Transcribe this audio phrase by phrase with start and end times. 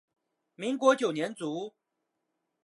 [0.55, 1.75] 民国九年卒。